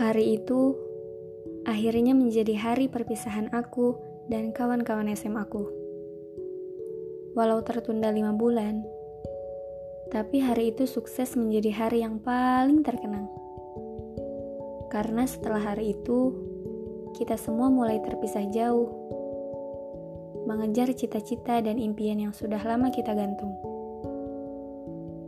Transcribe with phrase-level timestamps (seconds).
[0.00, 0.72] Hari itu
[1.68, 4.00] akhirnya menjadi hari perpisahan aku
[4.32, 5.68] dan kawan-kawan SMA aku.
[7.36, 8.80] Walau tertunda lima bulan,
[10.08, 13.28] tapi hari itu sukses menjadi hari yang paling terkenang.
[14.88, 16.32] Karena setelah hari itu,
[17.20, 18.88] kita semua mulai terpisah jauh,
[20.48, 23.52] mengejar cita-cita dan impian yang sudah lama kita gantung.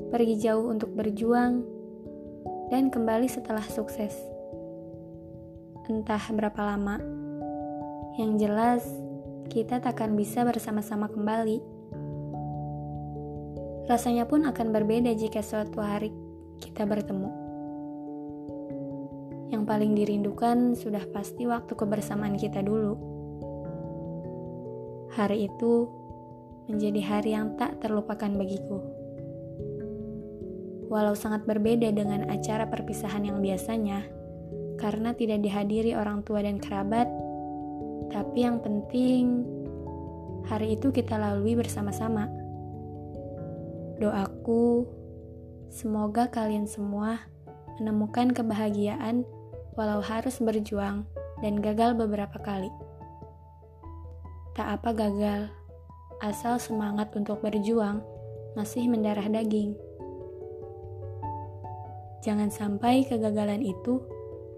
[0.08, 1.60] Pergi jauh untuk berjuang,
[2.72, 4.31] dan kembali setelah sukses.
[5.90, 7.02] Entah berapa lama,
[8.14, 8.86] yang jelas
[9.50, 11.58] kita takkan bisa bersama-sama kembali.
[13.90, 16.14] Rasanya pun akan berbeda jika suatu hari
[16.62, 17.26] kita bertemu.
[19.50, 22.94] Yang paling dirindukan sudah pasti waktu kebersamaan kita dulu.
[25.18, 25.90] Hari itu
[26.70, 28.78] menjadi hari yang tak terlupakan bagiku.
[30.86, 34.21] Walau sangat berbeda dengan acara perpisahan yang biasanya,
[34.82, 37.06] karena tidak dihadiri orang tua dan kerabat,
[38.10, 39.46] tapi yang penting
[40.50, 42.26] hari itu kita lalui bersama-sama.
[44.02, 44.90] Doaku,
[45.70, 47.22] semoga kalian semua
[47.78, 49.22] menemukan kebahagiaan
[49.78, 51.06] walau harus berjuang
[51.38, 52.68] dan gagal beberapa kali.
[54.58, 55.40] Tak apa gagal,
[56.26, 58.02] asal semangat untuk berjuang
[58.58, 59.78] masih mendarah daging.
[62.26, 64.02] Jangan sampai kegagalan itu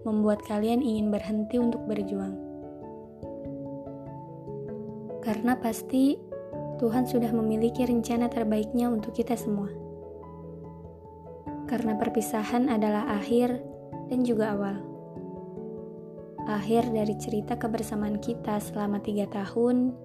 [0.05, 2.37] membuat kalian ingin berhenti untuk berjuang.
[5.25, 6.21] Karena pasti
[6.77, 9.73] Tuhan sudah memiliki rencana terbaiknya untuk kita semua.
[11.65, 13.57] Karena perpisahan adalah akhir
[14.13, 14.77] dan juga awal.
[16.45, 19.97] Akhir dari cerita kebersamaan kita selama tiga tahun,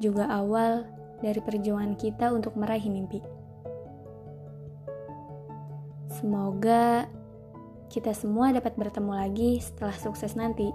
[0.00, 0.88] juga awal
[1.20, 3.20] dari perjuangan kita untuk meraih mimpi.
[6.08, 7.17] Semoga
[7.88, 10.68] kita semua dapat bertemu lagi setelah sukses nanti.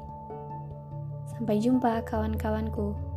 [1.34, 3.13] Sampai jumpa, kawan-kawanku.